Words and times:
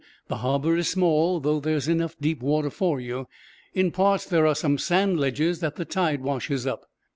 "The 0.29 0.37
harbor 0.37 0.75
is 0.77 0.89
small, 0.89 1.39
though 1.39 1.59
there's 1.59 1.87
enough 1.87 2.17
deep 2.19 2.41
water 2.41 2.71
for 2.71 2.99
you. 2.99 3.27
In 3.75 3.91
parts 3.91 4.25
there 4.25 4.47
are 4.47 4.55
some 4.55 4.79
sand 4.79 5.19
ledges 5.19 5.59
that 5.59 5.75
the 5.75 5.85
tide 5.85 6.21
washes 6.23 6.65
up." 6.65 6.87